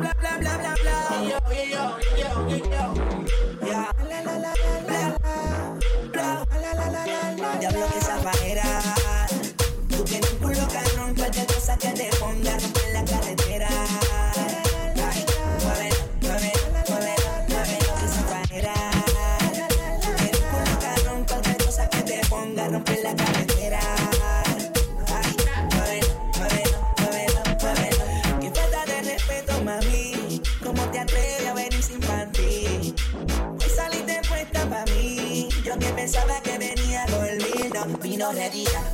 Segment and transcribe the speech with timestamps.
[0.00, 0.96] bla bla bla bla bla.
[1.28, 3.09] Yo, yo, yo, yo, yo.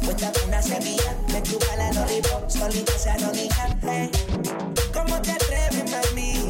[0.02, 1.14] Puesta con una semilla.
[1.28, 3.76] Me chupa la lollipop, solita se arrodilla.
[3.82, 4.10] Hey.
[4.94, 6.48] ¿Cómo te atreves, mami?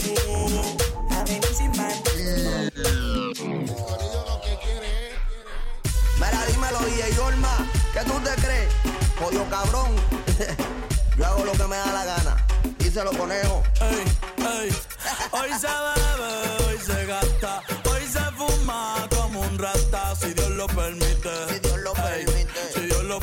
[1.10, 2.10] A venir sin panty.
[6.16, 8.72] Mira, dímelo, DJ Olma, ¿qué tú te crees?
[9.18, 9.96] Jodido cabrón.
[11.18, 12.46] Yo hago lo que me da la gana.
[12.78, 13.62] Díselo, conejo.
[13.80, 14.04] Ey,
[14.38, 14.76] ey.
[15.32, 20.66] Hoy se bebe, hoy se gasta, hoy se fuma como un rata, si Dios lo
[20.68, 21.15] permite.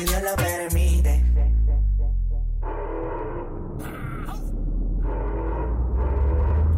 [0.00, 1.22] Si Dios lo permite.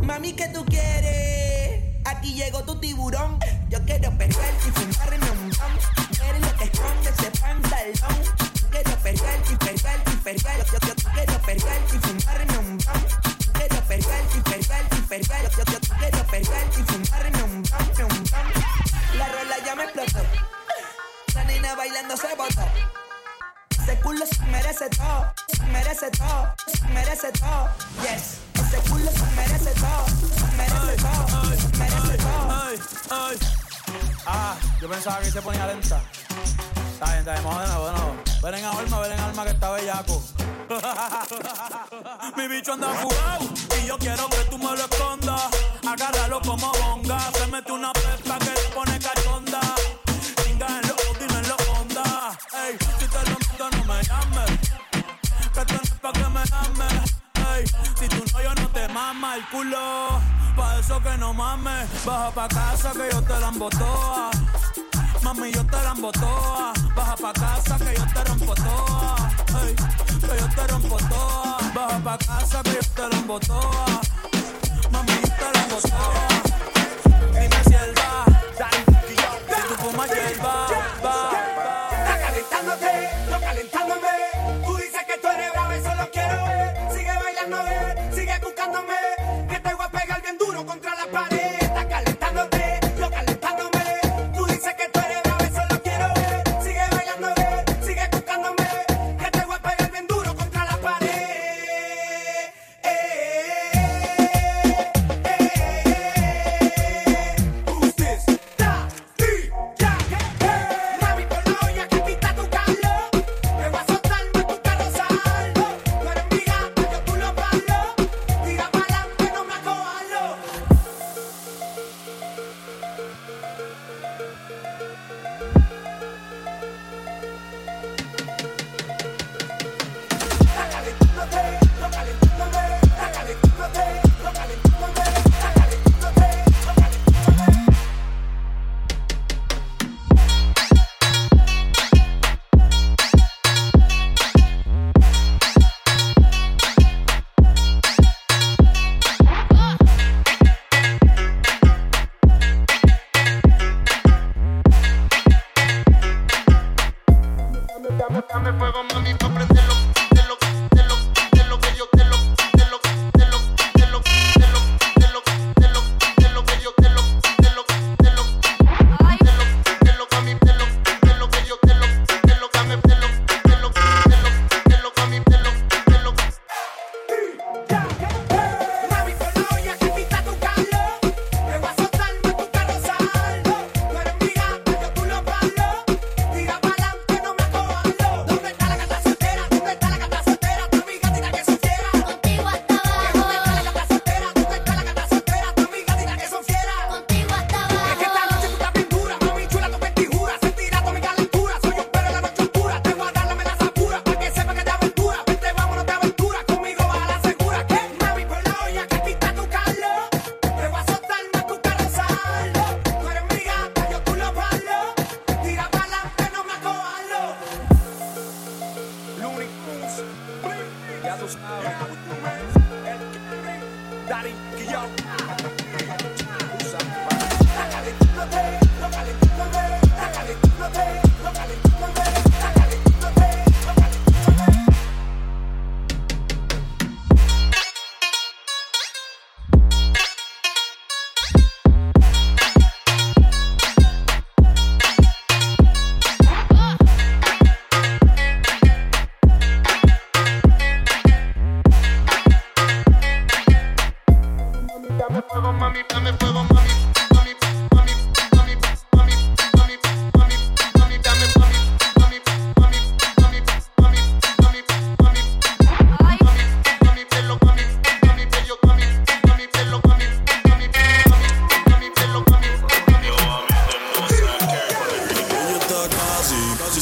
[0.03, 2.03] Mami, ¿qué tú quieres?
[2.05, 3.39] Aquí llegó tu tiburón.
[3.69, 5.71] Yo quiero perder y fumarme un bam.
[6.29, 8.19] Eres lo que esconde ese pantalón.
[8.73, 10.67] Quiero perder y perder y perder.
[10.67, 13.03] Yo, yo, yo quiero perder y fumarme un bam.
[13.53, 15.51] Quiero perder y perder y perder.
[15.53, 18.47] Yo, yo, yo quiero perder y fumarme un bam, un bam.
[19.17, 20.27] La rola ya me explotó.
[21.37, 23.02] La nena bailando se botó.
[23.93, 27.69] Ese culo se merece todo, se merece todo, se merece todo.
[28.01, 28.39] Yes.
[28.55, 32.51] Ese culo se merece todo, se merece todo, se merece todo.
[32.51, 32.79] Ay,
[33.11, 33.39] ay.
[34.25, 36.01] Ah, yo pensaba que se ponía lenta.
[36.95, 38.17] Está bien, está bien, vamos de nuevo, de nuevo.
[38.43, 40.23] Ven en alma, ven en alma que está bellaco.
[42.39, 43.45] Mi bicho anda fugado
[43.79, 45.43] y yo quiero que tú me lo escondas.
[45.87, 47.31] Agárralo como bonga.
[47.35, 49.61] Se mete una pepa que le pone cachonda.
[54.03, 54.59] Llames.
[55.53, 57.15] Que esto no pa' que me ames.
[57.55, 57.67] Ey,
[57.99, 60.21] si tú no, yo no te mama el culo.
[60.57, 61.89] Pa' eso que no mames.
[62.05, 64.31] Baja pa' casa que yo te la embotoa.
[65.23, 66.73] Mami, yo te la embotoa.
[66.97, 69.17] Baja pa' casa que yo te rompo toa.
[70.21, 71.59] Que yo te rompo toa.
[71.75, 74.01] Baja pa' casa que yo te la embotoa.
[74.91, 76.27] Mami, yo te la embotoa.
[77.33, 78.25] Dime si él va.
[79.07, 80.67] Si tú fumas hierba,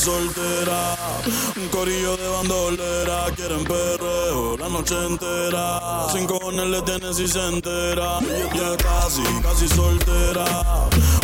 [0.00, 0.96] soltera.
[1.56, 3.26] Un corillo de bandolera.
[3.36, 6.08] Quieren perreo la noche entera.
[6.12, 8.18] Sin cojones le tiene si se entera.
[8.20, 10.46] Está casi, casi soltera.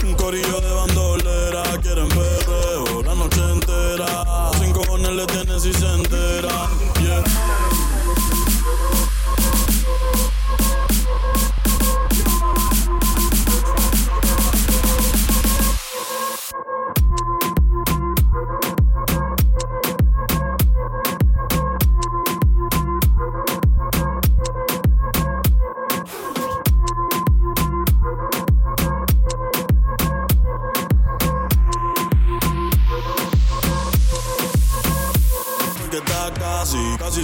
[0.04, 1.62] Un corillo de bandolera.
[1.82, 4.50] Quieren perreo la noche entera.
[4.58, 6.68] Sin cojones le tiene si se entera.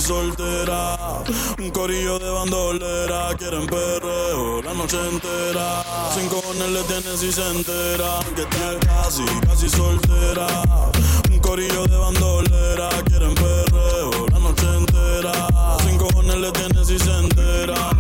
[0.03, 1.23] Soltera.
[1.59, 5.85] Un corillo de bandolera, quieren perreo la noche entera.
[6.15, 8.19] Sin cojones le tienen si se entera.
[8.35, 10.47] Que está casi, casi soltera.
[11.31, 15.47] Un corillo de bandolera, quieren perreo la noche entera.
[15.85, 17.92] Sin cojones le tienen si se entera.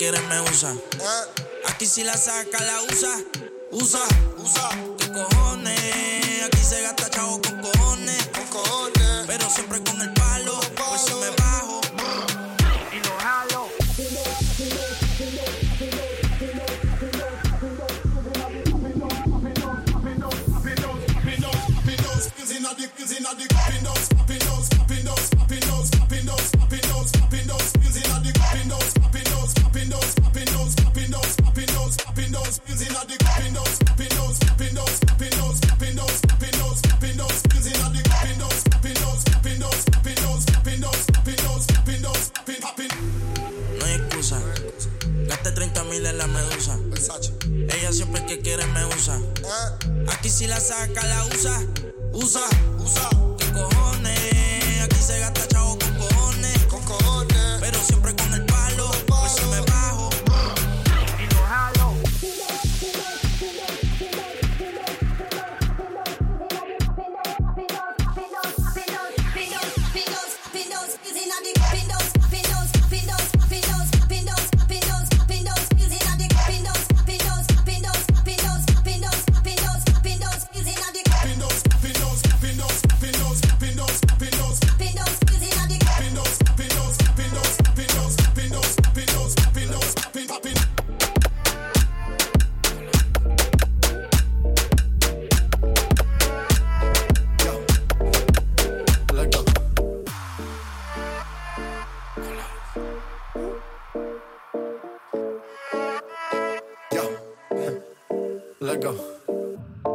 [0.00, 0.74] Quiere me usa.
[1.68, 3.22] Aquí si la saca, la usa.
[3.70, 4.00] Usa,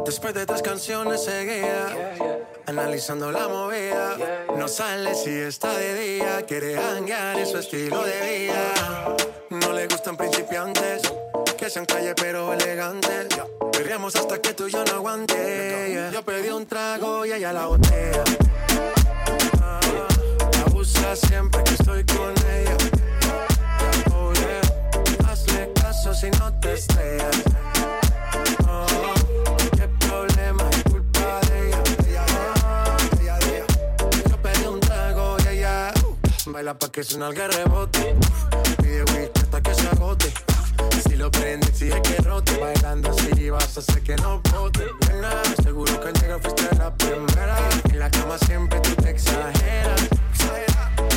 [0.04, 2.14] Después de tres canciones seguía,
[2.66, 4.16] analizando la movida.
[4.56, 9.16] No sale si está de día, quiere hangar en su estilo de vida.
[9.50, 11.02] No le gustan principiantes,
[11.58, 13.26] que sean calle pero elegantes.
[13.72, 16.10] Perriamos hasta que tú y yo no aguante.
[16.12, 18.24] Yo pedí un trago y ella la botea.
[19.62, 19.80] Ah,
[20.64, 22.76] abusa siempre que estoy con ella.
[24.14, 24.32] Oh,
[25.28, 27.75] Hazle caso si no te estrellas.
[36.66, 38.16] vela pa' que su nalga rebote.
[38.82, 40.32] Pide whisky hasta que se agote.
[41.08, 42.56] Si lo prende, exige que rote.
[42.58, 44.84] Bailando así vas a hacer que no bote.
[45.06, 45.30] Nena,
[45.62, 47.56] seguro que al llegar fuiste la primera.
[47.84, 50.00] En la cama siempre tú te exageras.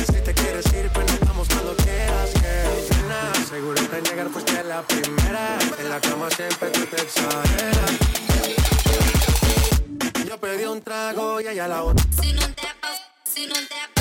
[0.06, 4.28] Si te quieres ir, pues nos vamos cuando quieras, que Nena, seguro que al llegar
[4.28, 5.58] fuiste la primera.
[5.80, 7.90] En la cama siempre tú te exageras.
[10.28, 12.04] Yo pedí un trago y ella la otra.
[12.22, 12.68] Si no te
[13.24, 13.99] si no te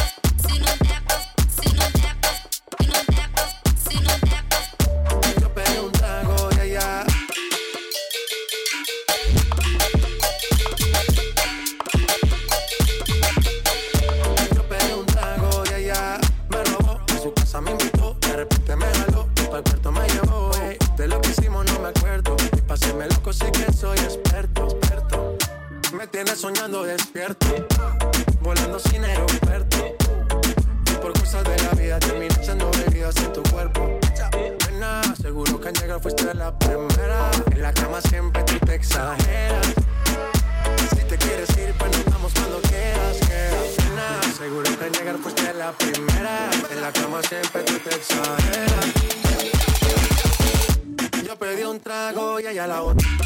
[51.26, 53.19] Yo pedí un trago y ella la otra.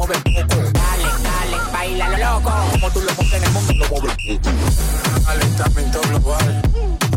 [0.00, 0.14] Dale,
[0.72, 2.50] dale, baila lo loco.
[2.72, 5.24] Como tú lo pones en el mundo, lo mueves poco.
[5.26, 6.62] Calentamiento global.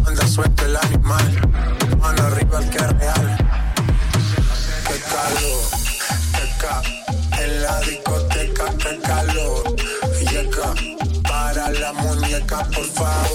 [0.05, 1.49] Anda suelto el animal.
[2.01, 3.37] Mano arriba el que es real.
[4.85, 5.63] Qué calor,
[6.33, 6.85] qué calor.
[7.41, 9.75] En la discoteca, qué calor.
[10.29, 10.73] Yeca,
[11.23, 13.32] para la muñeca, por favor.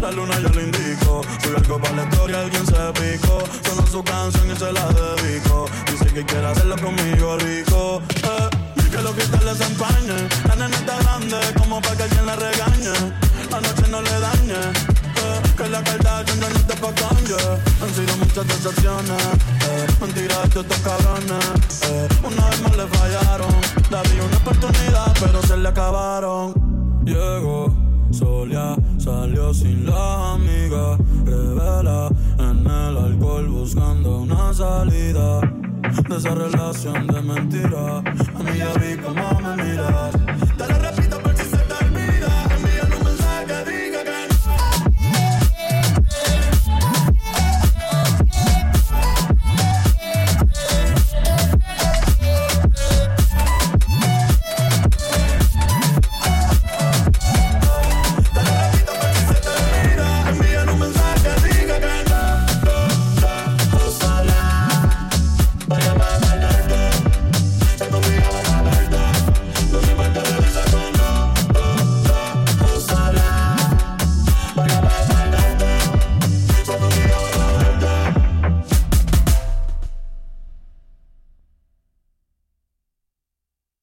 [0.00, 1.22] La luna yo lo indico.
[1.42, 3.38] Soy algo para la historia, alguien se picó.
[3.64, 5.66] Solo su canción y se la dedico.
[5.90, 8.02] Dice que quiere hacerlo conmigo rico.
[8.24, 8.62] Eh.
[8.92, 10.28] Que los cristales se empañen.
[10.46, 12.92] La nena está grande como para que alguien la regañe.
[13.50, 14.52] La noche no le dañe.
[14.52, 16.92] Eh, que la carta que no te pa'
[17.26, 17.58] yeah.
[17.80, 19.22] Han sido muchas decepciones.
[19.66, 19.86] Eh.
[19.98, 21.80] Mentiras de estos cabrones.
[21.88, 23.54] Eh, una vez más le fallaron.
[23.90, 26.52] Le di una oportunidad, pero se le acabaron.
[27.06, 27.81] Llegó
[28.12, 30.96] solía, salió sin la amiga.
[31.24, 35.40] Revela en el alcohol buscando una salida
[36.08, 37.98] de esa relación de mentira.
[37.98, 40.81] A mí ya vi cómo me miras.